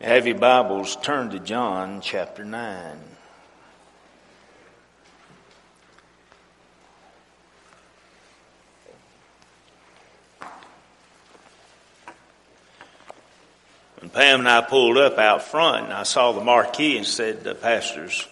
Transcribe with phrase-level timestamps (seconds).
[0.00, 2.96] Have your Bibles turned to John chapter 9.
[13.98, 17.44] When Pam and I pulled up out front and I saw the marquee and said
[17.44, 18.26] the pastor's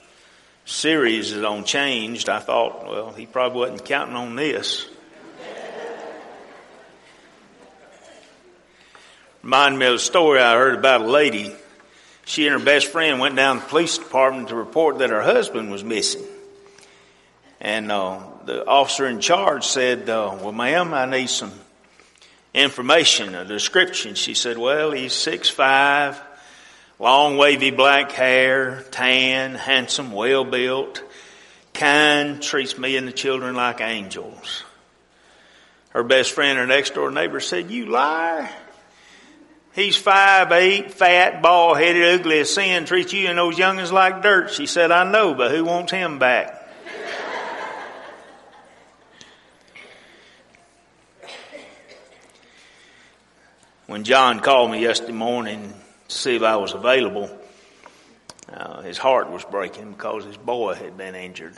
[0.64, 4.86] series is on changed, I thought, well, he probably wasn't counting on this.
[9.48, 11.50] Reminded me of a story I heard about a lady.
[12.26, 15.22] She and her best friend went down to the police department to report that her
[15.22, 16.26] husband was missing.
[17.58, 21.52] And uh, the officer in charge said, uh, well, ma'am, I need some
[22.52, 24.16] information, a description.
[24.16, 26.20] She said, well, he's six five,
[26.98, 31.02] long wavy black hair, tan, handsome, well built,
[31.72, 34.62] kind, treats me and the children like angels.
[35.88, 38.50] Her best friend, her next door neighbor said, you liar.
[39.74, 44.22] He's five eight, fat, bald headed, ugly as sin, treats you and those youngins like
[44.22, 44.50] dirt.
[44.50, 46.54] She said, I know, but who wants him back?
[53.86, 55.72] when John called me yesterday morning
[56.08, 57.30] to see if I was available,
[58.52, 61.56] uh, his heart was breaking because his boy had been injured.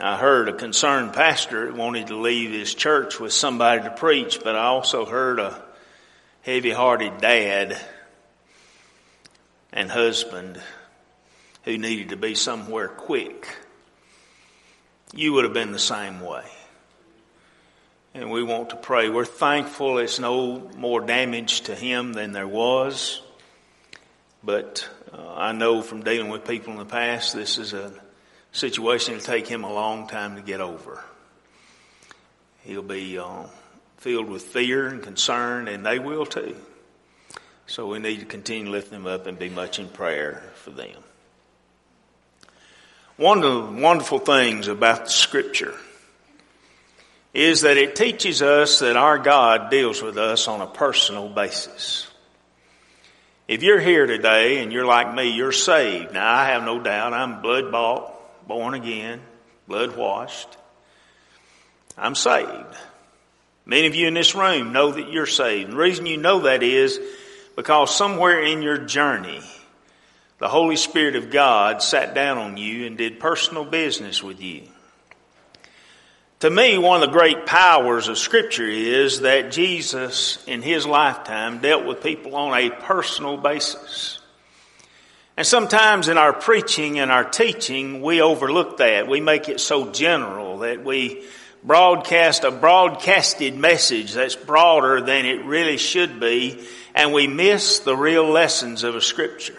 [0.00, 4.56] I heard a concerned pastor wanted to leave his church with somebody to preach, but
[4.56, 5.62] I also heard a
[6.42, 7.78] heavy hearted dad
[9.70, 10.60] and husband
[11.64, 13.46] who needed to be somewhere quick.
[15.12, 16.44] You would have been the same way.
[18.14, 19.10] And we want to pray.
[19.10, 23.20] We're thankful it's no more damage to him than there was.
[24.42, 27.92] But uh, I know from dealing with people in the past, this is a
[28.52, 31.02] situation will take him a long time to get over.
[32.64, 33.44] He'll be uh,
[33.96, 36.54] filled with fear and concern, and they will too.
[37.66, 40.70] So we need to continue to lift them up and be much in prayer for
[40.70, 41.02] them.
[43.16, 43.44] One of
[43.74, 45.74] the wonderful things about the scripture
[47.34, 52.08] is that it teaches us that our God deals with us on a personal basis.
[53.48, 56.12] If you're here today and you're like me, you're saved.
[56.12, 58.11] Now I have no doubt I'm blood bought,
[58.46, 59.20] born again,
[59.66, 60.56] blood washed.
[61.96, 62.76] I'm saved.
[63.64, 65.64] Many of you in this room know that you're saved.
[65.64, 67.00] And the reason you know that is
[67.54, 69.40] because somewhere in your journey,
[70.38, 74.62] the Holy Spirit of God sat down on you and did personal business with you.
[76.40, 81.60] To me, one of the great powers of Scripture is that Jesus, in His lifetime,
[81.60, 84.18] dealt with people on a personal basis.
[85.36, 89.08] And sometimes in our preaching and our teaching, we overlook that.
[89.08, 91.24] We make it so general that we
[91.64, 96.62] broadcast a broadcasted message that's broader than it really should be,
[96.94, 99.58] and we miss the real lessons of a scripture.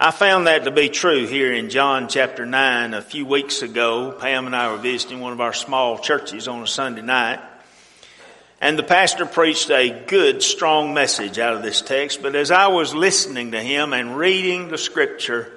[0.00, 4.12] I found that to be true here in John chapter 9 a few weeks ago.
[4.12, 7.40] Pam and I were visiting one of our small churches on a Sunday night.
[8.60, 12.22] And the pastor preached a good, strong message out of this text.
[12.22, 15.52] But as I was listening to him and reading the scripture,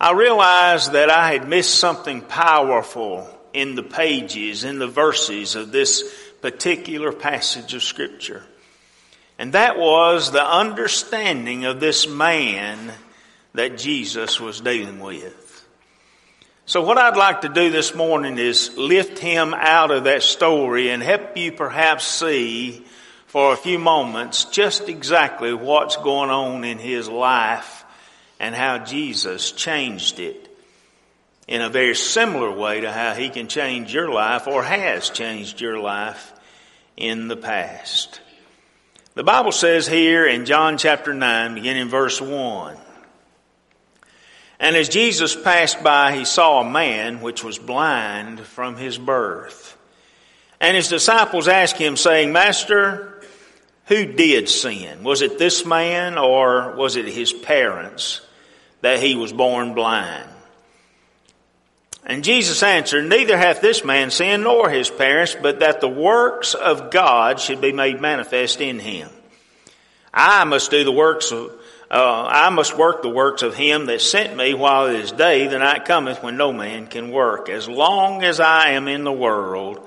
[0.00, 5.70] I realized that I had missed something powerful in the pages, in the verses of
[5.70, 6.04] this
[6.42, 8.42] particular passage of scripture.
[9.38, 12.92] And that was the understanding of this man
[13.54, 15.45] that Jesus was dealing with.
[16.68, 20.90] So what I'd like to do this morning is lift him out of that story
[20.90, 22.84] and help you perhaps see
[23.28, 27.84] for a few moments just exactly what's going on in his life
[28.40, 30.50] and how Jesus changed it
[31.46, 35.60] in a very similar way to how he can change your life or has changed
[35.60, 36.32] your life
[36.96, 38.20] in the past.
[39.14, 42.76] The Bible says here in John chapter 9, beginning verse 1,
[44.58, 49.76] and as Jesus passed by, he saw a man which was blind from his birth.
[50.60, 53.20] And his disciples asked him, saying, Master,
[53.86, 55.04] who did sin?
[55.04, 58.20] Was it this man or was it his parents
[58.80, 60.28] that he was born blind?
[62.06, 66.54] And Jesus answered, Neither hath this man sinned nor his parents, but that the works
[66.54, 69.10] of God should be made manifest in him.
[70.14, 71.52] I must do the works of
[71.90, 75.46] uh, I must work the works of him that sent me while it is day,
[75.46, 77.48] the night cometh when no man can work.
[77.48, 79.86] As long as I am in the world,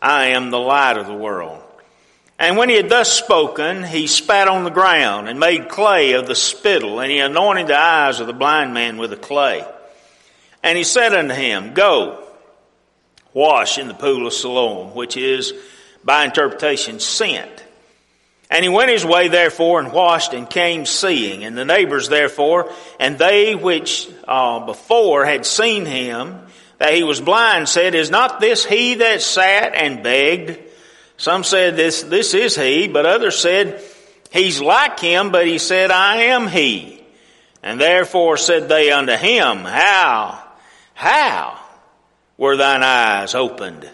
[0.00, 1.60] I am the light of the world.
[2.38, 6.26] And when he had thus spoken, he spat on the ground and made clay of
[6.26, 9.64] the spittle, and he anointed the eyes of the blind man with the clay.
[10.62, 12.24] And he said unto him, Go,
[13.32, 15.52] wash in the pool of Siloam, which is,
[16.04, 17.61] by interpretation, sent.
[18.52, 21.42] And he went his way therefore and washed and came seeing.
[21.42, 22.70] And the neighbors therefore,
[23.00, 26.38] and they which uh, before had seen him,
[26.76, 30.58] that he was blind, said, Is not this he that sat and begged?
[31.16, 33.82] Some said, This, this is he, but others said,
[34.30, 37.02] He's like him, but he said, I am he.
[37.62, 40.46] And therefore said they unto him, How,
[40.92, 41.58] how
[42.36, 43.88] were thine eyes opened?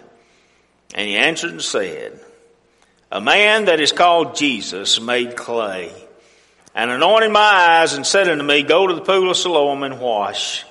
[0.93, 2.19] And he answered and said,
[3.11, 5.91] a man that is called Jesus made clay
[6.75, 9.99] and anointed my eyes and said unto me, Go to the pool of Siloam and
[9.99, 10.65] wash.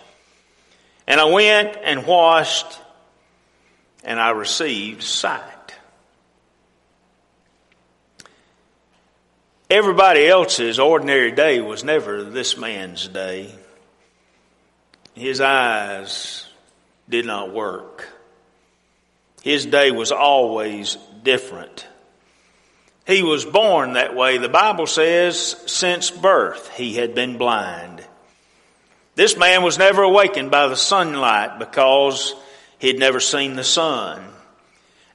[1.06, 2.78] And I went and washed
[4.04, 5.42] and I received sight.
[9.70, 13.54] Everybody else's ordinary day was never this man's day.
[15.14, 16.46] His eyes
[17.08, 18.08] did not work.
[19.42, 21.86] His day was always different.
[23.08, 24.36] He was born that way.
[24.36, 28.04] The Bible says since birth he had been blind.
[29.14, 32.34] This man was never awakened by the sunlight because
[32.78, 34.22] he had never seen the sun.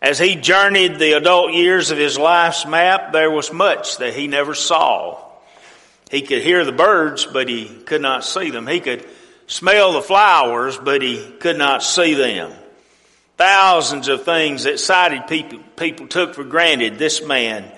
[0.01, 4.25] As he journeyed the adult years of his life's map, there was much that he
[4.25, 5.23] never saw.
[6.09, 8.65] He could hear the birds, but he could not see them.
[8.65, 9.05] He could
[9.45, 12.51] smell the flowers, but he could not see them.
[13.37, 17.71] Thousands of things that sighted people, people took for granted, this man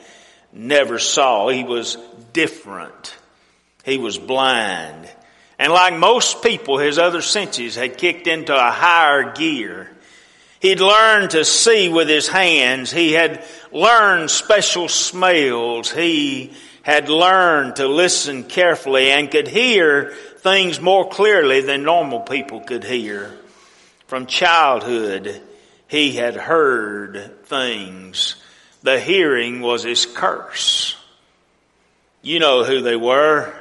[0.51, 1.49] never saw.
[1.49, 1.97] He was
[2.33, 3.15] different.
[3.83, 5.09] He was blind.
[5.57, 9.91] And like most people, his other senses had kicked into a higher gear.
[10.59, 12.91] He'd learned to see with his hands.
[12.91, 15.91] He had learned special smells.
[15.91, 22.61] He had learned to listen carefully and could hear things more clearly than normal people
[22.61, 23.31] could hear.
[24.07, 25.41] From childhood,
[25.87, 28.35] he had heard things
[28.85, 30.95] the hearing was his curse.
[32.21, 33.51] You know who they were.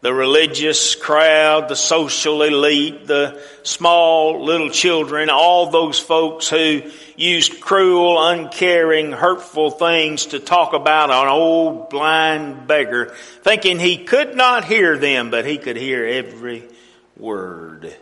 [0.00, 6.82] The religious crowd, the social elite, the small little children, all those folks who
[7.16, 14.34] used cruel, uncaring, hurtful things to talk about an old blind beggar, thinking he could
[14.34, 16.68] not hear them, but he could hear every
[17.16, 17.94] word.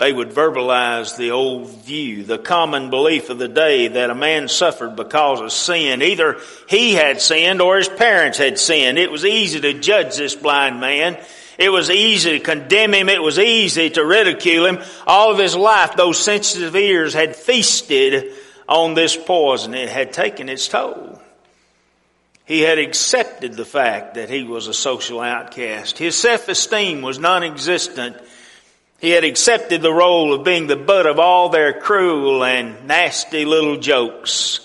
[0.00, 4.48] They would verbalize the old view, the common belief of the day that a man
[4.48, 6.00] suffered because of sin.
[6.00, 8.98] Either he had sinned or his parents had sinned.
[8.98, 11.18] It was easy to judge this blind man.
[11.58, 13.10] It was easy to condemn him.
[13.10, 14.78] It was easy to ridicule him.
[15.06, 18.32] All of his life, those sensitive ears had feasted
[18.66, 19.74] on this poison.
[19.74, 21.20] It had taken its toll.
[22.46, 25.98] He had accepted the fact that he was a social outcast.
[25.98, 28.16] His self-esteem was non-existent
[29.00, 33.44] he had accepted the role of being the butt of all their cruel and nasty
[33.44, 34.60] little jokes.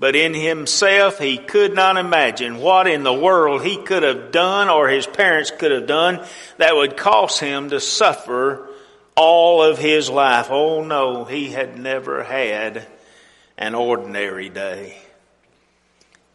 [0.00, 4.68] But in himself, he could not imagine what in the world he could have done
[4.68, 6.24] or his parents could have done
[6.58, 8.68] that would cause him to suffer
[9.16, 10.48] all of his life.
[10.50, 12.84] Oh no, he had never had
[13.56, 14.98] an ordinary day.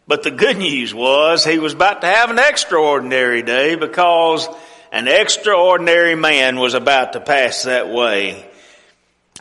[0.07, 4.47] But the good news was he was about to have an extraordinary day because
[4.91, 8.45] an extraordinary man was about to pass that way.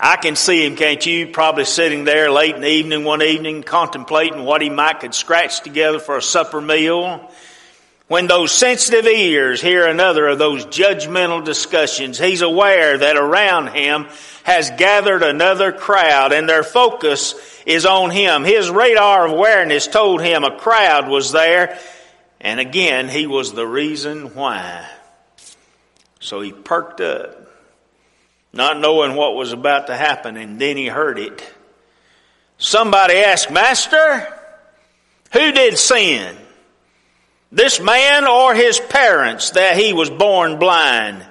[0.01, 1.29] I can see him, can't you?
[1.29, 5.63] Probably sitting there late in the evening one evening contemplating what he might could scratch
[5.63, 7.29] together for a supper meal.
[8.07, 14.07] When those sensitive ears hear another of those judgmental discussions, he's aware that around him
[14.45, 17.35] has gathered another crowd and their focus
[17.67, 18.45] is on him.
[18.45, 21.79] His radar of awareness told him a crowd was there
[22.41, 24.89] and again he was the reason why.
[26.21, 27.49] So he perked up,
[28.53, 31.43] not knowing what was about to happen, and then he heard it.
[32.59, 34.27] Somebody asked, Master,
[35.33, 36.37] who did sin?
[37.53, 41.25] This man or his parents that he was born blind?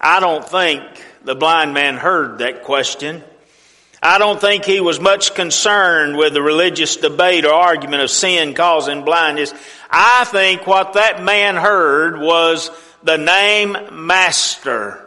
[0.00, 0.82] I don't think
[1.24, 3.22] the blind man heard that question.
[4.02, 8.54] I don't think he was much concerned with the religious debate or argument of sin
[8.54, 9.54] causing blindness.
[9.88, 12.70] I think what that man heard was
[13.04, 15.04] the name Master.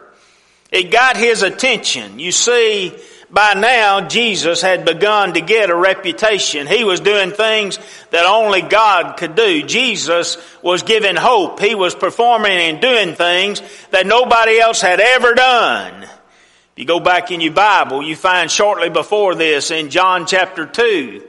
[0.70, 2.18] It got his attention.
[2.18, 2.94] You see,
[3.30, 6.66] by now Jesus had begun to get a reputation.
[6.66, 7.78] He was doing things
[8.10, 9.62] that only God could do.
[9.62, 11.60] Jesus was giving hope.
[11.60, 16.02] He was performing and doing things that nobody else had ever done.
[16.02, 20.66] If you go back in your Bible, you find shortly before this in John chapter
[20.66, 21.22] 2,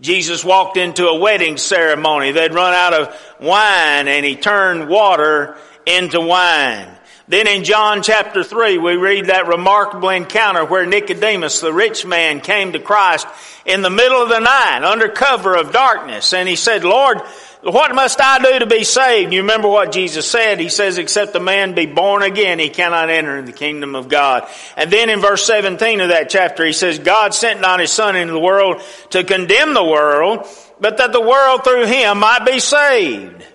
[0.00, 2.32] Jesus walked into a wedding ceremony.
[2.32, 6.88] They'd run out of wine and he turned water into wine.
[7.26, 12.40] Then in John chapter 3, we read that remarkable encounter where Nicodemus, the rich man,
[12.40, 13.26] came to Christ
[13.64, 16.34] in the middle of the night under cover of darkness.
[16.34, 17.22] And he said, Lord,
[17.62, 19.32] what must I do to be saved?
[19.32, 20.60] You remember what Jesus said?
[20.60, 24.46] He says, except a man be born again, he cannot enter the kingdom of God.
[24.76, 28.16] And then in verse 17 of that chapter, he says, God sent not his son
[28.16, 30.46] into the world to condemn the world,
[30.78, 33.46] but that the world through him might be saved.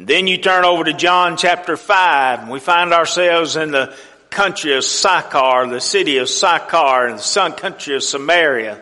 [0.00, 3.94] And then you turn over to John chapter 5, and we find ourselves in the
[4.30, 8.80] country of Sychar, the city of Sychar, in the country of Samaria.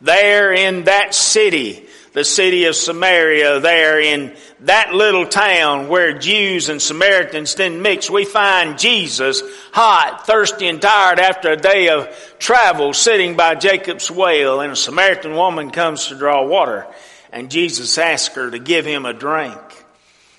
[0.00, 6.70] There in that city, the city of Samaria, there in that little town where Jews
[6.70, 12.08] and Samaritans didn't mix, we find Jesus hot, thirsty, and tired after a day of
[12.38, 16.86] travel sitting by Jacob's well, and a Samaritan woman comes to draw water,
[17.30, 19.60] and Jesus asks her to give him a drink.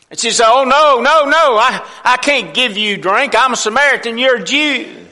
[0.10, 3.34] And she said, Oh no, no, no, I, I can't give you drink.
[3.38, 5.06] I'm a Samaritan, you're a Jew.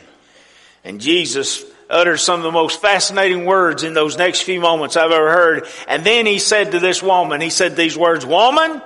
[0.83, 5.11] And Jesus uttered some of the most fascinating words in those next few moments I've
[5.11, 5.67] ever heard.
[5.87, 8.81] And then he said to this woman, he said these words, Woman,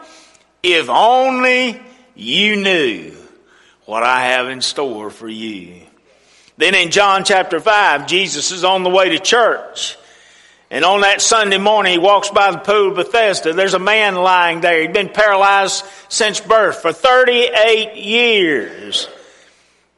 [0.64, 1.82] if only
[2.16, 3.14] you knew
[3.86, 5.82] what I have in store for you.
[6.58, 9.98] Then in John chapter 5, Jesus is on the way to church.
[10.70, 13.54] And on that Sunday morning, he walks by the pool of Bethesda.
[13.54, 14.82] There's a man lying there.
[14.82, 19.08] He'd been paralyzed since birth for 38 years.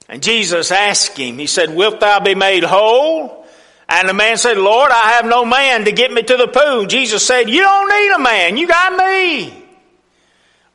[0.07, 3.47] And Jesus asked him, he said, wilt thou be made whole?
[3.87, 6.85] And the man said, Lord, I have no man to get me to the pool.
[6.85, 8.57] Jesus said, you don't need a man.
[8.57, 9.63] You got me.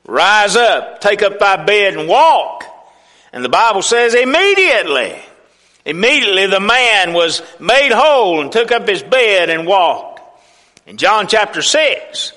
[0.06, 2.64] Rise up, take up thy bed and walk.
[3.32, 5.20] And the Bible says immediately
[5.84, 10.20] Immediately the man was made whole and took up his bed and walked.
[10.86, 12.32] In John chapter 6,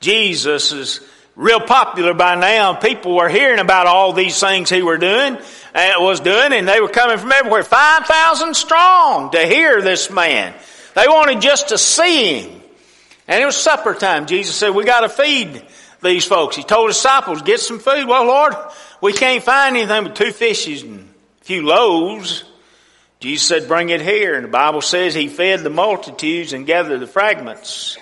[0.00, 1.00] Jesus is
[1.34, 2.74] real popular by now.
[2.74, 5.38] People were hearing about all these things he were doing,
[5.74, 7.62] and uh, was doing, and they were coming from everywhere.
[7.62, 10.54] 5,000 strong to hear this man.
[10.94, 12.60] They wanted just to see him.
[13.28, 14.26] And it was supper time.
[14.26, 15.62] Jesus said, we gotta feed
[16.02, 16.56] these folks.
[16.56, 18.06] He told his disciples, get some food.
[18.08, 18.54] Well, Lord,
[19.00, 21.08] we can't find anything but two fishes and
[21.40, 22.44] a few loaves.
[23.20, 24.34] Jesus said, bring it here.
[24.34, 27.98] And the Bible says he fed the multitudes and gathered the fragments.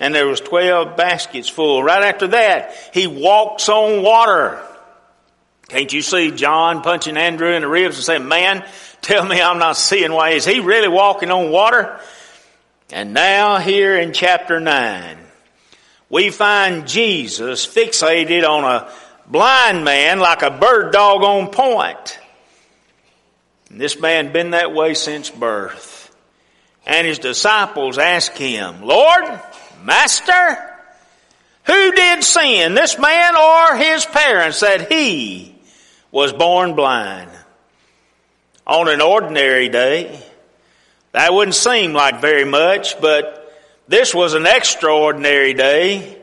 [0.00, 1.82] And there was 12 baskets full.
[1.82, 4.62] Right after that, he walks on water.
[5.68, 8.64] Can't you see John punching Andrew in the ribs and saying, man,
[9.00, 10.30] tell me I'm not seeing why.
[10.30, 12.00] Is he really walking on water?
[12.90, 15.18] And now here in chapter 9,
[16.08, 18.90] we find Jesus fixated on a
[19.26, 22.18] blind man like a bird dog on point.
[23.70, 26.14] And this man been that way since birth.
[26.86, 29.24] And his disciples ask him, Lord,
[29.82, 30.58] Master,
[31.64, 35.54] who did sin, this man or his parents, that he
[36.10, 37.30] was born blind?
[38.66, 40.22] On an ordinary day,
[41.12, 43.54] that wouldn't seem like very much, but
[43.86, 46.16] this was an extraordinary day.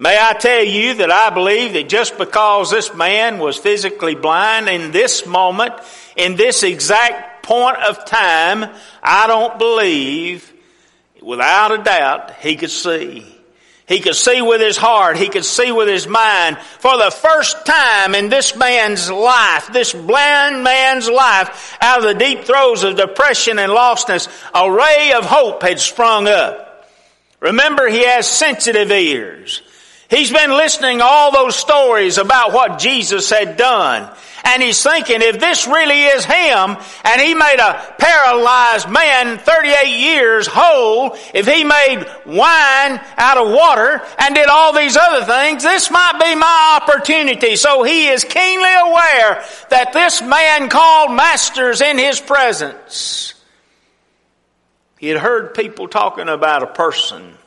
[0.00, 4.68] May I tell you that I believe that just because this man was physically blind
[4.68, 5.74] in this moment,
[6.16, 8.70] in this exact point of time,
[9.02, 10.52] I don't believe,
[11.20, 13.26] without a doubt, he could see.
[13.88, 15.16] He could see with his heart.
[15.16, 16.58] He could see with his mind.
[16.58, 22.14] For the first time in this man's life, this blind man's life, out of the
[22.14, 26.86] deep throes of depression and lostness, a ray of hope had sprung up.
[27.40, 29.62] Remember, he has sensitive ears.
[30.08, 34.10] He's been listening to all those stories about what Jesus had done.
[34.42, 39.88] And he's thinking, if this really is him, and he made a paralyzed man 38
[39.88, 45.62] years whole, if he made wine out of water and did all these other things,
[45.62, 47.56] this might be my opportunity.
[47.56, 53.34] So he is keenly aware that this man called masters in his presence.
[54.98, 57.37] He had heard people talking about a person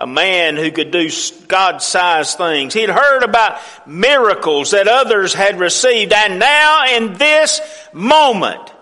[0.00, 1.10] a man who could do
[1.46, 2.72] God-sized things.
[2.72, 6.14] He'd heard about miracles that others had received.
[6.14, 7.60] And now in this
[7.92, 8.72] moment,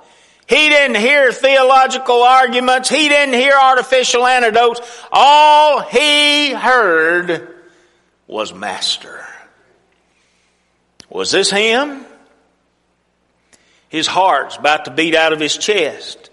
[0.48, 2.88] he didn't hear theological arguments.
[2.88, 4.80] He didn't hear artificial antidotes.
[5.10, 7.48] All he heard
[8.28, 9.26] was master.
[11.10, 12.06] Was this him?
[13.88, 16.30] His heart's about to beat out of his chest.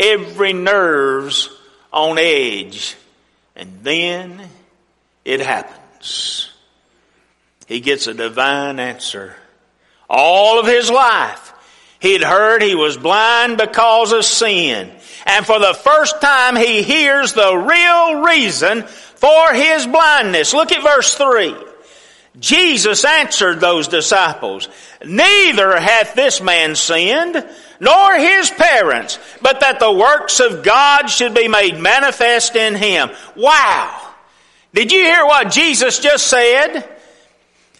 [0.00, 1.50] Every nerve's
[1.92, 2.96] on edge.
[3.56, 4.40] And then
[5.24, 6.50] it happens.
[7.66, 9.34] He gets a divine answer.
[10.08, 11.52] All of his life,
[12.00, 14.90] he'd heard he was blind because of sin.
[15.24, 20.52] And for the first time, he hears the real reason for his blindness.
[20.52, 21.54] Look at verse 3.
[22.38, 24.68] Jesus answered those disciples,
[25.04, 27.46] Neither hath this man sinned,
[27.78, 33.10] nor his parents, but that the works of God should be made manifest in him.
[33.36, 34.12] Wow!
[34.72, 36.88] Did you hear what Jesus just said?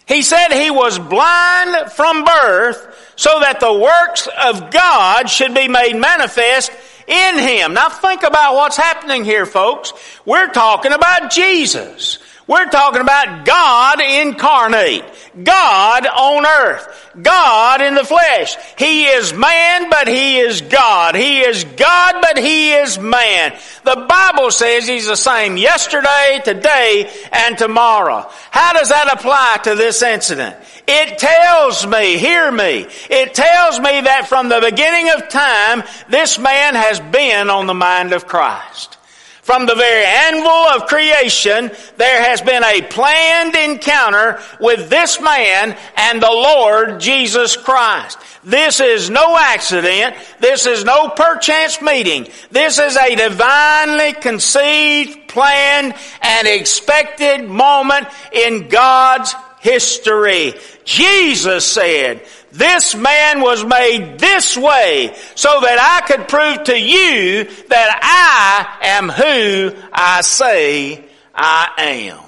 [0.05, 5.67] He said he was blind from birth so that the works of God should be
[5.67, 6.71] made manifest
[7.07, 7.73] in him.
[7.73, 9.93] Now think about what's happening here, folks.
[10.25, 12.19] We're talking about Jesus.
[12.45, 15.05] We're talking about God incarnate.
[15.41, 17.11] God on earth.
[17.21, 18.57] God in the flesh.
[18.77, 21.15] He is man, but He is God.
[21.15, 23.57] He is God, but He is man.
[23.85, 28.29] The Bible says He's the same yesterday, today, and tomorrow.
[28.51, 30.57] How does that apply to this incident?
[30.85, 36.37] It tells me, hear me, it tells me that from the beginning of time, this
[36.37, 38.97] man has been on the mind of Christ.
[39.43, 45.77] From the very anvil of creation, there has been a planned encounter with this man
[45.97, 48.17] and the Lord Jesus Christ.
[48.45, 50.15] This is no accident.
[50.39, 52.29] This is no perchance meeting.
[52.51, 60.53] This is a divinely conceived, planned, and expected moment in God's history.
[60.85, 67.45] Jesus said, this man was made this way so that I could prove to you
[67.69, 72.19] that I am who I say I am.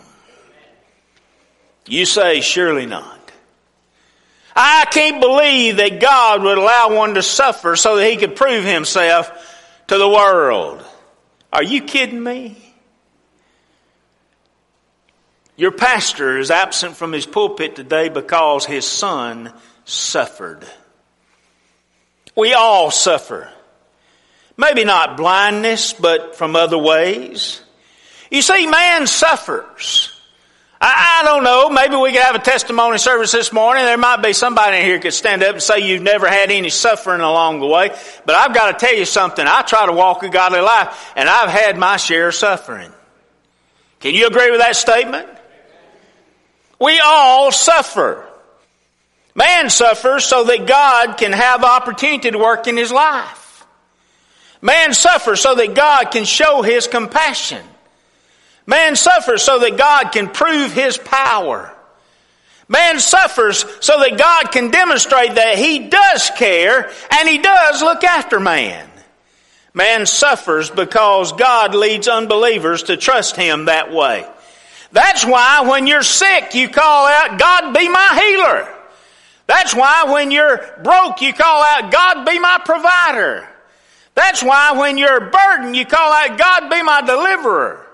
[1.88, 3.32] You say, surely not.
[4.56, 8.64] I can't believe that God would allow one to suffer so that he could prove
[8.64, 9.32] himself
[9.88, 10.84] to the world.
[11.54, 12.58] Are you kidding me?
[15.56, 19.54] Your pastor is absent from his pulpit today because his son
[19.86, 20.68] suffered.
[22.36, 23.50] We all suffer.
[24.58, 27.62] Maybe not blindness, but from other ways.
[28.30, 30.12] You see, man suffers.
[30.82, 31.70] I, I, don't know.
[31.70, 33.86] Maybe we could have a testimony service this morning.
[33.86, 36.70] There might be somebody in here could stand up and say you've never had any
[36.70, 37.96] suffering along the way.
[38.26, 39.46] But I've got to tell you something.
[39.48, 42.92] I try to walk a godly life, and I've had my share of suffering.
[44.00, 45.30] Can you agree with that statement?
[46.80, 48.25] We all suffer.
[49.36, 53.66] Man suffers so that God can have opportunity to work in his life.
[54.62, 57.62] Man suffers so that God can show his compassion.
[58.66, 61.72] Man suffers so that God can prove his power.
[62.68, 68.04] Man suffers so that God can demonstrate that he does care and he does look
[68.04, 68.90] after man.
[69.74, 74.26] Man suffers because God leads unbelievers to trust him that way.
[74.94, 78.75] That's why when you're sick, you call out, God be my healer.
[79.48, 83.48] That's why when you're broke, you call out, God be my provider.
[84.16, 87.86] That's why when you're burdened, you call out, God be my deliverer.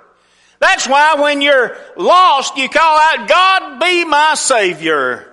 [0.59, 5.27] That's why when you're lost, you call out, God be my Savior.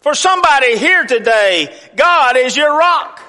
[0.00, 3.20] For somebody here today, God is your rock.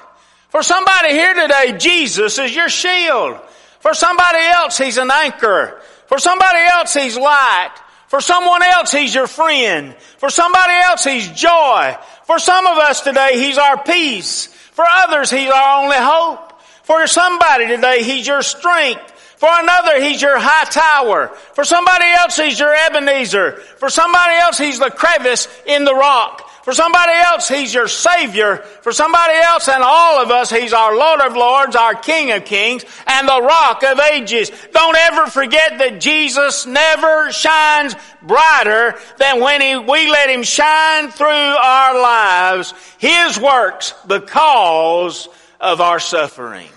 [0.48, 3.40] For somebody here today, Jesus is your shield.
[3.78, 5.80] For somebody else, He's an anchor.
[6.06, 7.74] For somebody else, He's light.
[8.08, 9.94] For someone else, He's your friend.
[10.18, 11.96] For somebody else, He's joy.
[12.24, 14.46] For some of us today, He's our peace.
[14.46, 16.60] For others, He's our only hope.
[16.84, 19.10] For somebody today, He's your strength.
[19.36, 21.28] For another, He's your high tower.
[21.54, 23.52] For somebody else, He's your Ebenezer.
[23.78, 26.43] For somebody else, He's the crevice in the rock.
[26.64, 28.56] For somebody else, He's your Savior.
[28.80, 32.46] For somebody else and all of us, He's our Lord of Lords, our King of
[32.46, 34.50] Kings, and the Rock of Ages.
[34.72, 41.10] Don't ever forget that Jesus never shines brighter than when he, we let Him shine
[41.10, 45.28] through our lives, His works, because
[45.60, 46.70] of our suffering.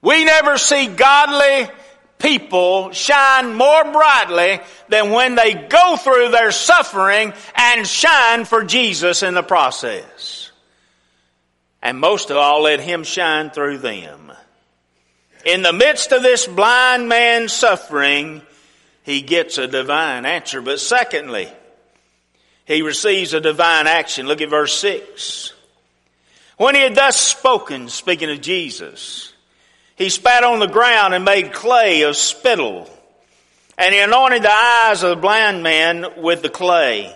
[0.00, 1.68] We never see godly
[2.18, 9.22] people shine more brightly than when they go through their suffering and shine for Jesus
[9.22, 10.50] in the process.
[11.82, 14.32] And most of all, let Him shine through them.
[15.44, 18.42] In the midst of this blind man's suffering,
[19.04, 20.60] he gets a divine answer.
[20.60, 21.48] But secondly,
[22.64, 24.26] he receives a divine action.
[24.26, 25.52] Look at verse 6.
[26.56, 29.32] When he had thus spoken, speaking of Jesus,
[29.96, 32.88] he spat on the ground and made clay of spittle.
[33.78, 37.14] And he anointed the eyes of the blind man with the clay.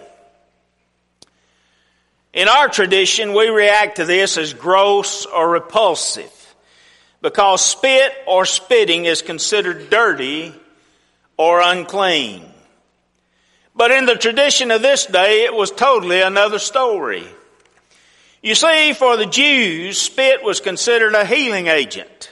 [2.32, 6.54] In our tradition, we react to this as gross or repulsive
[7.22, 10.54] because spit or spitting is considered dirty
[11.36, 12.44] or unclean.
[13.74, 17.26] But in the tradition of this day, it was totally another story.
[18.42, 22.29] You see, for the Jews, spit was considered a healing agent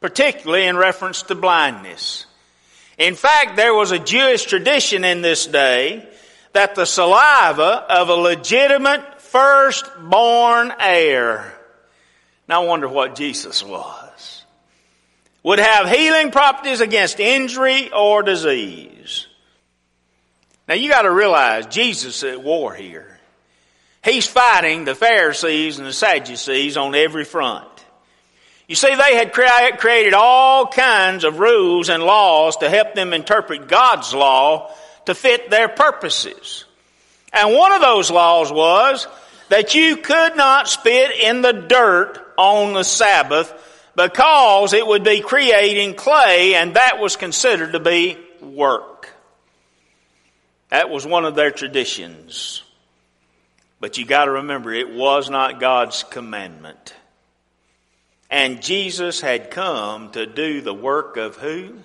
[0.00, 2.26] particularly in reference to blindness.
[2.98, 6.06] In fact, there was a Jewish tradition in this day
[6.52, 11.54] that the saliva of a legitimate firstborn heir,
[12.48, 14.44] now I wonder what Jesus was,
[15.42, 19.26] would have healing properties against injury or disease.
[20.68, 23.18] Now you gotta realize Jesus is at war here.
[24.02, 27.69] He's fighting the Pharisees and the Sadducees on every front.
[28.70, 33.66] You see, they had created all kinds of rules and laws to help them interpret
[33.66, 34.72] God's law
[35.06, 36.66] to fit their purposes.
[37.32, 39.08] And one of those laws was
[39.48, 43.52] that you could not spit in the dirt on the Sabbath
[43.96, 49.08] because it would be creating clay and that was considered to be work.
[50.68, 52.62] That was one of their traditions.
[53.80, 56.94] But you gotta remember, it was not God's commandment.
[58.30, 61.78] And Jesus had come to do the work of who?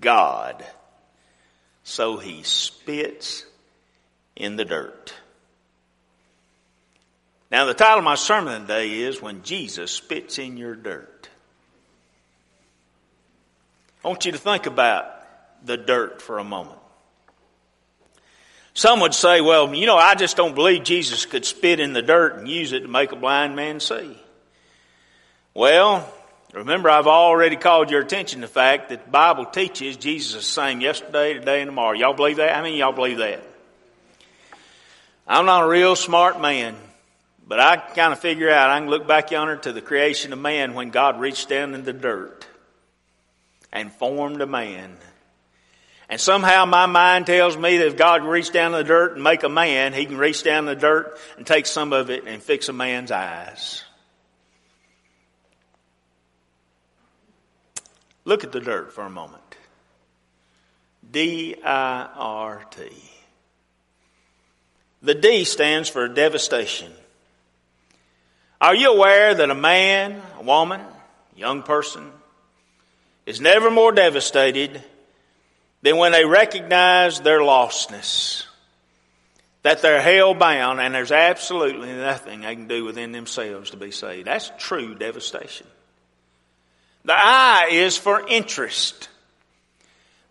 [0.00, 0.64] God.
[1.82, 3.46] So he spits
[4.36, 5.14] in the dirt.
[7.50, 11.28] Now the title of my sermon today is When Jesus Spits in Your Dirt.
[14.04, 15.06] I want you to think about
[15.64, 16.78] the dirt for a moment.
[18.72, 22.02] Some would say, well, you know, I just don't believe Jesus could spit in the
[22.02, 24.16] dirt and use it to make a blind man see.
[25.52, 26.08] Well,
[26.52, 30.34] remember I've already called your attention to the fact that the Bible teaches Jesus is
[30.36, 31.96] the same yesterday, today, and tomorrow.
[31.96, 32.56] Y'all believe that?
[32.56, 33.42] I mean, y'all believe that?
[35.26, 36.76] I'm not a real smart man,
[37.46, 40.38] but I kind of figure out I can look back yonder to the creation of
[40.38, 42.46] man when God reached down in the dirt
[43.72, 44.96] and formed a man.
[46.08, 49.22] And somehow my mind tells me that if God reached down in the dirt and
[49.22, 52.24] make a man, he can reach down in the dirt and take some of it
[52.26, 53.84] and fix a man's eyes.
[58.24, 59.42] Look at the dirt for a moment.
[61.10, 62.88] D I R T.
[65.02, 66.92] The D stands for devastation.
[68.60, 70.82] Are you aware that a man, a woman,
[71.34, 72.10] young person
[73.24, 74.82] is never more devastated
[75.80, 78.44] than when they recognize their lostness?
[79.62, 83.90] That they're hell bound and there's absolutely nothing they can do within themselves to be
[83.90, 84.26] saved.
[84.26, 85.66] That's true devastation.
[87.04, 89.08] The I is for interest.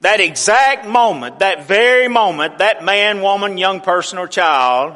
[0.02, 4.96] That exact moment, that very moment, that man, woman, young person, or child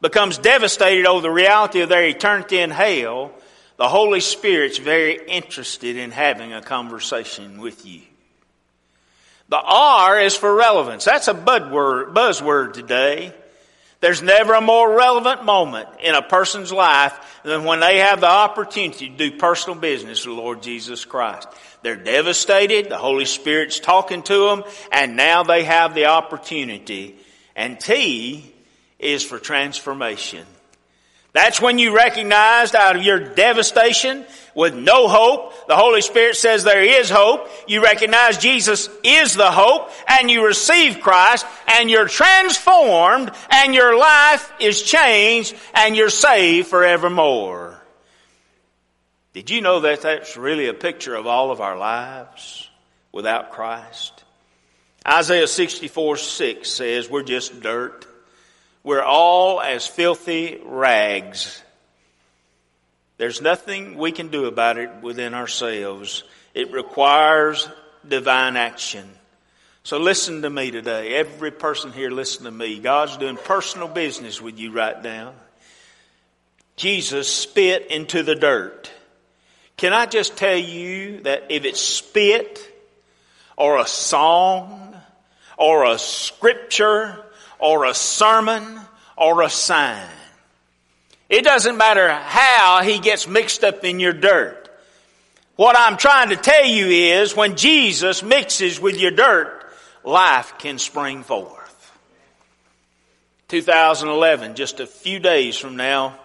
[0.00, 3.32] becomes devastated over the reality of their eternity in hell,
[3.76, 8.02] the Holy Spirit's very interested in having a conversation with you.
[9.48, 11.04] The R is for relevance.
[11.04, 13.34] That's a buzzword today.
[14.04, 18.28] There's never a more relevant moment in a person's life than when they have the
[18.28, 21.48] opportunity to do personal business with the Lord Jesus Christ.
[21.80, 27.16] They're devastated, the Holy Spirit's talking to them, and now they have the opportunity.
[27.56, 28.52] And T
[28.98, 30.44] is for transformation.
[31.34, 36.62] That's when you recognized out of your devastation with no hope, the Holy Spirit says
[36.62, 37.48] there is hope.
[37.66, 43.98] You recognize Jesus is the hope and you receive Christ and you're transformed and your
[43.98, 47.82] life is changed and you're saved forevermore.
[49.32, 52.70] Did you know that that's really a picture of all of our lives
[53.10, 54.22] without Christ?
[55.06, 58.06] Isaiah 64 6 says we're just dirt.
[58.84, 61.62] We're all as filthy rags.
[63.16, 66.22] There's nothing we can do about it within ourselves.
[66.52, 67.66] It requires
[68.06, 69.08] divine action.
[69.84, 71.14] So listen to me today.
[71.14, 72.78] Every person here listen to me.
[72.78, 75.32] God's doing personal business with you right now.
[76.76, 78.90] Jesus spit into the dirt.
[79.78, 82.60] Can I just tell you that if it's spit
[83.56, 84.94] or a song
[85.56, 87.24] or a scripture
[87.64, 88.78] or a sermon
[89.16, 90.06] or a sign.
[91.30, 94.68] It doesn't matter how he gets mixed up in your dirt.
[95.56, 99.64] What I'm trying to tell you is when Jesus mixes with your dirt,
[100.04, 101.92] life can spring forth.
[103.48, 106.18] 2011, just a few days from now,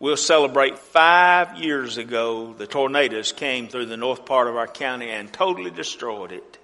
[0.00, 5.10] we'll celebrate five years ago the tornadoes came through the north part of our county
[5.10, 6.58] and totally destroyed it.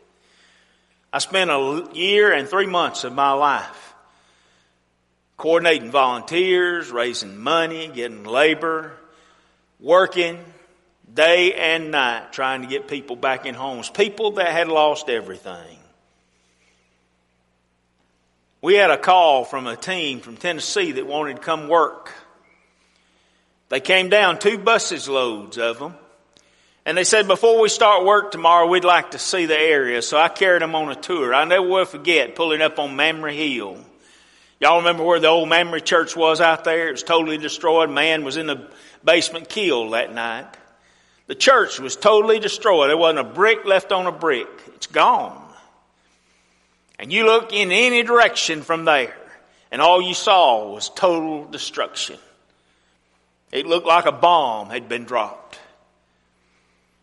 [1.12, 3.91] I spent a year and three months of my life
[5.42, 8.92] coordinating volunteers, raising money, getting labor,
[9.80, 10.38] working
[11.12, 15.78] day and night trying to get people back in homes, people that had lost everything.
[18.60, 22.12] We had a call from a team from Tennessee that wanted to come work.
[23.68, 25.96] They came down two buses loads of them
[26.86, 30.02] And they said, before we start work tomorrow, we'd like to see the area.
[30.02, 31.34] So I carried them on a tour.
[31.34, 33.78] I never will forget pulling up on Mamre Hill.
[34.62, 36.86] Y'all remember where the old Mamre church was out there?
[36.86, 37.90] It was totally destroyed.
[37.90, 38.70] Man was in the
[39.04, 40.46] basement killed that night.
[41.26, 42.88] The church was totally destroyed.
[42.88, 44.46] There wasn't a brick left on a brick.
[44.76, 45.52] It's gone.
[47.00, 49.16] And you look in any direction from there,
[49.72, 52.18] and all you saw was total destruction.
[53.50, 55.41] It looked like a bomb had been dropped.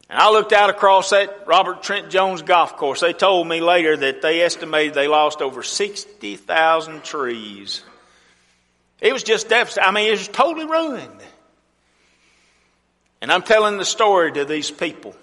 [0.09, 3.01] And I looked out across that Robert Trent Jones golf course.
[3.01, 7.83] They told me later that they estimated they lost over 60,000 trees.
[8.99, 9.87] It was just devastating.
[9.87, 11.21] I mean, it was totally ruined.
[13.21, 15.15] And I'm telling the story to these people.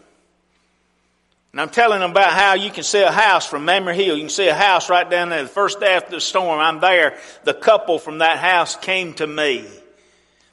[1.53, 4.14] And I'm telling them about how you can see a house from Mamre Hill.
[4.16, 5.42] You can see a house right down there.
[5.42, 7.18] The first day after the storm, I'm there.
[7.44, 9.64] The couple from that house came to me.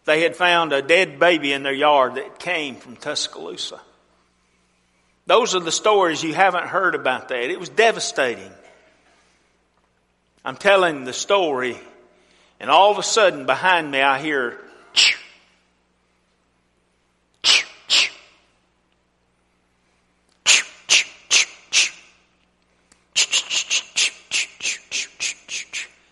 [0.06, 3.80] They had found a dead baby in their yard that came from Tuscaloosa.
[5.26, 7.50] Those are the stories you haven't heard about that.
[7.50, 8.52] It was devastating.
[10.44, 11.78] I'm telling the story,
[12.60, 14.60] and all of a sudden behind me I hear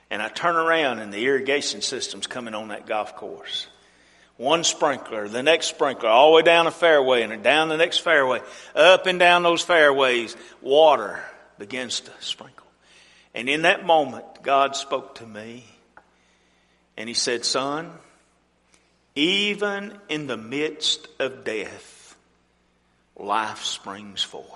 [0.10, 3.68] and I turn around and the irrigation system's coming on that golf course
[4.42, 8.00] one sprinkler, the next sprinkler, all the way down the fairway and down the next
[8.00, 8.42] fairway,
[8.76, 11.24] up and down those fairways, water
[11.60, 12.66] begins to sprinkle.
[13.36, 15.64] And in that moment, God spoke to me
[16.98, 17.92] and He said, Son,
[19.14, 22.16] even in the midst of death,
[23.16, 24.48] life springs forth.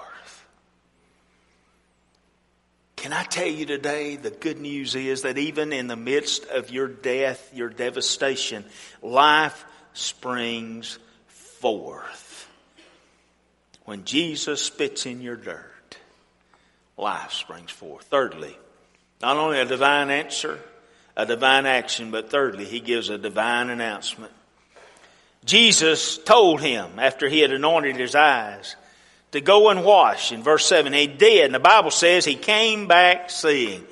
[2.95, 6.71] Can I tell you today, the good news is that even in the midst of
[6.71, 8.65] your death, your devastation,
[9.03, 9.63] life
[9.95, 12.47] springs forth.
[13.85, 15.97] When Jesus spits in your dirt,
[16.97, 18.05] life springs forth.
[18.05, 18.57] Thirdly,
[19.21, 20.59] not only a divine answer,
[21.15, 24.33] a divine action, but thirdly, he gives a divine announcement.
[25.45, 28.75] Jesus told him after he had anointed his eyes
[29.31, 30.31] to go and wash.
[30.31, 31.45] In verse 7, he did.
[31.45, 33.83] And the Bible says he came back seeing.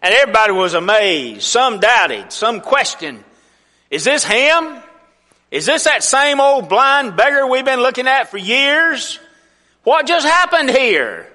[0.00, 1.42] And everybody was amazed.
[1.42, 2.32] Some doubted.
[2.32, 3.22] Some questioned.
[3.90, 4.82] Is this him?
[5.52, 9.20] Is this that same old blind beggar we've been looking at for years?
[9.84, 11.30] What just happened here?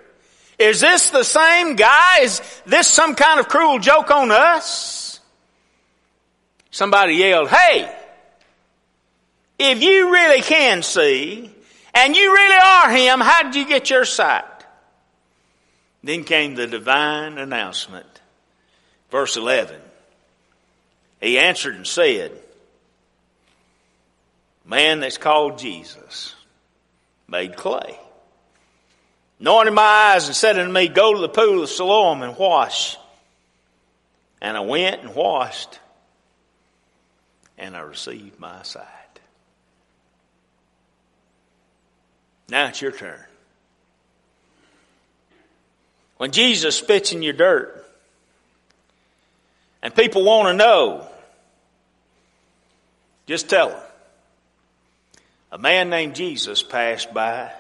[0.58, 2.21] Is this the same guy?
[2.21, 5.19] Is this some kind of cruel joke on us?
[6.71, 7.95] Somebody yelled, hey,
[9.60, 11.51] if you really can see,
[11.93, 14.45] and you really are him, how did you get your sight?
[16.03, 18.08] Then came the divine announcement.
[19.12, 19.80] Verse 11.
[21.21, 22.32] He answered and said,
[24.67, 26.36] man that's called Jesus
[27.27, 27.97] made clay.
[29.39, 32.97] Anointed my eyes and said unto me, Go to the pool of Siloam and wash.
[34.41, 35.80] And I went and washed,
[37.58, 38.84] and I received my sight.
[42.49, 43.19] Now it's your turn.
[46.17, 47.86] When Jesus spits in your dirt,
[49.82, 51.08] and people want to know,
[53.27, 53.87] just tell them
[55.51, 57.51] a man named Jesus passed by.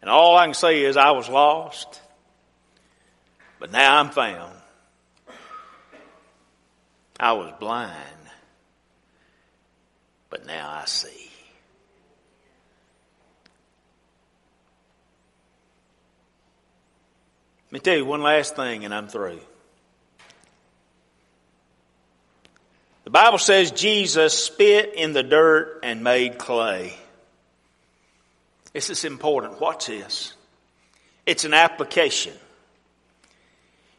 [0.00, 2.00] And all I can say is I was lost,
[3.58, 4.52] but now I'm found.
[7.20, 7.94] I was blind,
[10.28, 11.30] but now I see.
[17.68, 19.40] Let me tell you one last thing and I'm through.
[23.12, 26.94] Bible says Jesus spit in the dirt and made clay.
[28.72, 29.60] This is important.
[29.60, 30.32] Watch this.
[31.26, 32.32] It's an application.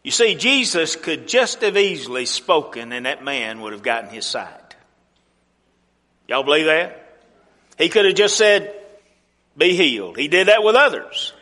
[0.01, 4.25] You see, Jesus could just have easily spoken and that man would have gotten his
[4.25, 4.75] sight.
[6.27, 7.19] Y'all believe that?
[7.77, 8.73] He could have just said,
[9.55, 10.17] be healed.
[10.17, 11.33] He did that with others.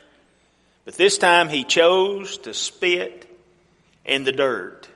[0.84, 3.34] But this time he chose to spit
[4.03, 4.89] in the dirt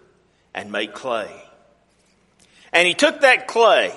[0.53, 1.44] and make clay.
[2.75, 3.95] And he took that clay.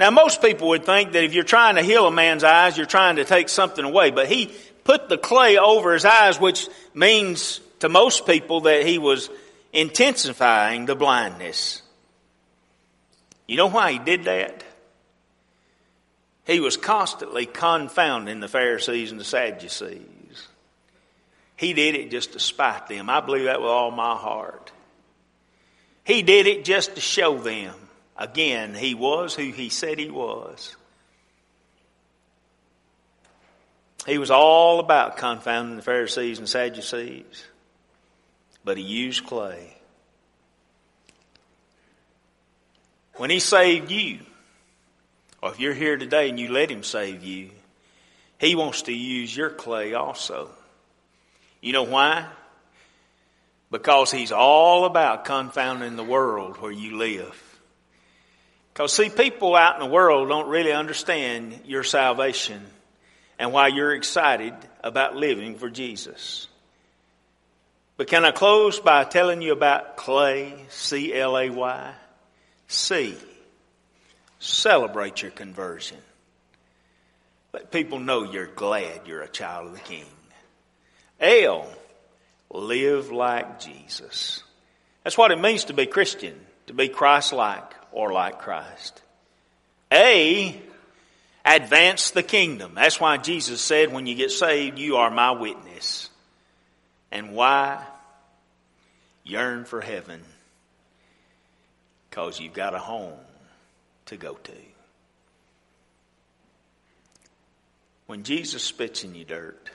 [0.00, 2.86] Now most people would think that if you're trying to heal a man's eyes, you're
[2.86, 4.10] trying to take something away.
[4.10, 4.54] But he
[4.84, 9.28] put the clay over his eyes, which means to most people that he was
[9.70, 11.82] intensifying the blindness.
[13.46, 14.64] You know why he did that?
[16.46, 20.48] He was constantly confounding the Pharisees and the Sadducees.
[21.56, 23.10] He did it just to spite them.
[23.10, 24.72] I believe that with all my heart.
[26.08, 27.74] He did it just to show them
[28.18, 30.74] Again, he was who he said he was.
[34.06, 37.44] He was all about confounding the Pharisees and Sadducees,
[38.64, 39.76] but he used clay.
[43.14, 44.18] When he saved you,
[45.40, 47.50] or if you're here today and you let him save you,
[48.40, 50.50] he wants to use your clay also.
[51.60, 52.26] You know why?
[53.70, 57.60] Because he's all about confounding the world where you live.
[58.72, 62.64] Because see, people out in the world don't really understand your salvation
[63.38, 66.48] and why you're excited about living for Jesus.
[67.96, 71.94] But can I close by telling you about clay, C-L-A-Y?
[72.68, 73.16] C.
[74.38, 75.98] Celebrate your conversion.
[77.52, 80.04] Let people know you're glad you're a child of the King.
[81.18, 81.66] L.
[82.50, 84.42] Live like Jesus.
[85.04, 89.02] That's what it means to be Christian, to be Christ-like or like Christ.
[89.92, 90.60] A.
[91.44, 92.72] Advance the kingdom.
[92.74, 96.10] That's why Jesus said when you get saved, you are my witness.
[97.10, 97.82] And why?
[99.24, 100.22] Yearn for heaven.
[102.10, 103.18] Because you've got a home
[104.06, 104.52] to go to.
[108.06, 109.70] When Jesus spits in your dirt,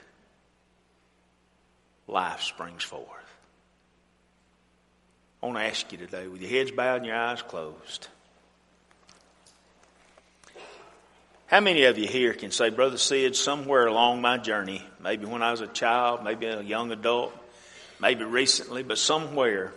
[2.06, 3.08] life springs forth.
[5.42, 8.08] I want to ask you today, with your heads bowed and your eyes closed,
[11.46, 15.42] how many of you here can say, Brother Sid, somewhere along my journey, maybe when
[15.42, 17.32] I was a child, maybe a young adult,
[18.00, 19.72] maybe recently, but somewhere,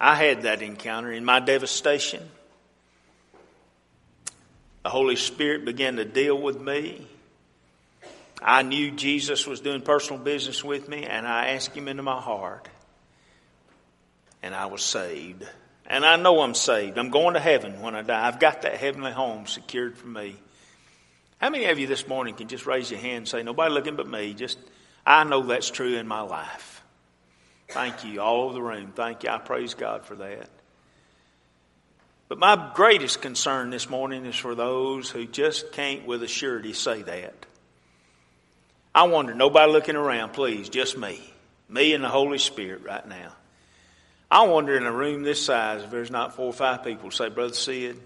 [0.00, 2.26] I had that encounter in my devastation.
[4.82, 7.06] The Holy Spirit began to deal with me.
[8.44, 12.20] I knew Jesus was doing personal business with me, and I asked Him into my
[12.20, 12.68] heart.
[14.42, 15.46] And I was saved.
[15.86, 16.98] And I know I'm saved.
[16.98, 18.26] I'm going to heaven when I die.
[18.26, 20.36] I've got that heavenly home secured for me.
[21.38, 23.96] How many of you this morning can just raise your hand and say, Nobody looking
[23.96, 24.34] but me?
[24.34, 24.58] Just,
[25.06, 26.82] I know that's true in my life.
[27.68, 28.20] Thank you.
[28.20, 28.92] All over the room.
[28.94, 29.30] Thank you.
[29.30, 30.48] I praise God for that.
[32.28, 36.72] But my greatest concern this morning is for those who just can't with a surety
[36.72, 37.46] say that.
[38.94, 41.20] I wonder, nobody looking around, please, just me.
[41.68, 43.32] Me and the Holy Spirit right now.
[44.30, 47.28] I wonder in a room this size if there's not four or five people say,
[47.28, 48.00] Brother Sid,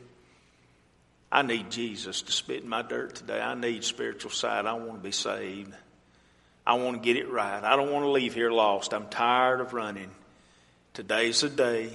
[1.30, 3.40] I need Jesus to spit in my dirt today.
[3.40, 4.66] I need spiritual sight.
[4.66, 5.72] I want to be saved.
[6.66, 7.62] I want to get it right.
[7.62, 8.92] I don't want to leave here lost.
[8.94, 10.10] I'm tired of running.
[10.94, 11.90] Today's the day.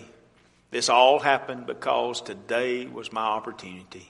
[0.69, 4.09] This all happened because today was my opportunity.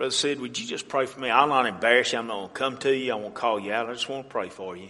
[0.00, 1.28] Brother Sid, would you just pray for me?
[1.28, 2.18] I'll not embarrass you.
[2.18, 3.12] I'm not going to come to you.
[3.12, 3.90] I won't call you out.
[3.90, 4.88] I just want to pray for you.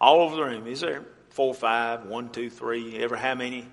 [0.00, 0.68] All over the room.
[0.68, 3.66] Is there four, five, one, two, three, ever how many?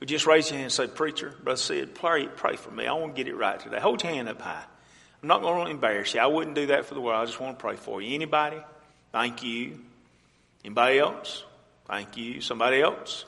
[0.00, 2.86] Would just raise your hand and say, Preacher, Brother Sid, pray, pray for me.
[2.86, 3.80] I want to get it right today.
[3.80, 4.64] Hold your hand up high.
[5.22, 6.20] I'm not going to embarrass you.
[6.20, 7.22] I wouldn't do that for the world.
[7.22, 8.14] I just want to pray for you.
[8.14, 8.58] Anybody?
[9.12, 9.80] Thank you.
[10.62, 11.42] Anybody else?
[11.86, 12.42] Thank you.
[12.42, 13.24] Somebody else?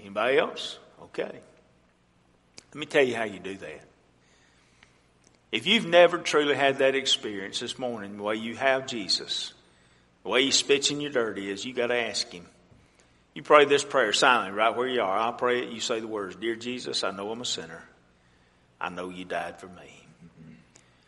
[0.00, 0.80] Anybody else?
[1.00, 1.30] Okay.
[2.72, 3.89] Let me tell you how you do that.
[5.52, 9.52] If you've never truly had that experience this morning, the way you have Jesus,
[10.22, 12.46] the way he spits in your dirty is you got to ask him.
[13.34, 15.18] You pray this prayer silently right where you are.
[15.18, 15.70] I'll pray it.
[15.70, 17.82] You say the words, Dear Jesus, I know I'm a sinner.
[18.80, 20.06] I know you died for me.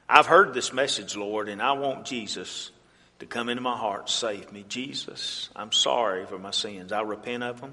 [0.08, 2.70] I've heard this message, Lord, and I want Jesus
[3.20, 4.64] to come into my heart, save me.
[4.68, 6.92] Jesus, I'm sorry for my sins.
[6.92, 7.72] I repent of them.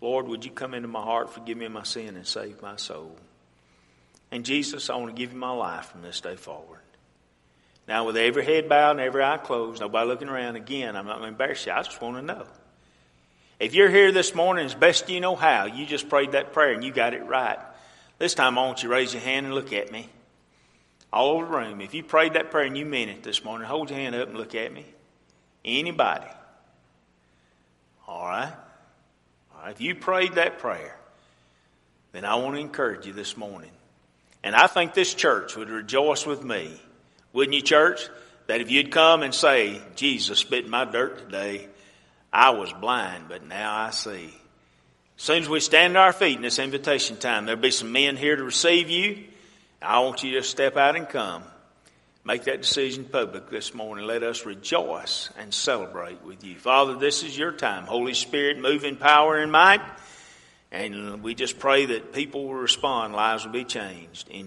[0.00, 3.16] Lord, would you come into my heart, forgive me my sin, and save my soul?
[4.34, 6.80] And Jesus, I want to give you my life from this day forward.
[7.86, 11.18] Now, with every head bowed and every eye closed, nobody looking around again, I'm not
[11.18, 11.70] going to embarrass you.
[11.70, 12.44] I just want to know.
[13.60, 16.72] If you're here this morning as best you know how, you just prayed that prayer
[16.72, 17.60] and you got it right.
[18.18, 20.08] This time I want you to raise your hand and look at me.
[21.12, 21.80] All over the room.
[21.80, 24.26] If you prayed that prayer and you meant it this morning, hold your hand up
[24.26, 24.84] and look at me.
[25.64, 26.26] Anybody?
[28.08, 28.52] All right.
[29.68, 30.98] If you prayed that prayer,
[32.10, 33.70] then I want to encourage you this morning.
[34.44, 36.70] And I think this church would rejoice with me,
[37.32, 38.08] wouldn't you, church?
[38.46, 41.66] That if you'd come and say, Jesus spit my dirt today,
[42.30, 44.26] I was blind, but now I see.
[45.16, 47.90] As soon as we stand on our feet in this invitation time, there'll be some
[47.90, 49.24] men here to receive you.
[49.80, 51.42] I want you to step out and come.
[52.22, 54.06] Make that decision public this morning.
[54.06, 56.56] Let us rejoice and celebrate with you.
[56.56, 57.84] Father, this is your time.
[57.84, 59.80] Holy Spirit, move in power and might.
[60.74, 64.28] And we just pray that people will respond, lives will be changed.
[64.28, 64.42] In